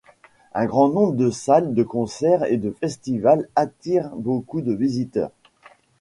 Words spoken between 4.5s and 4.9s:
de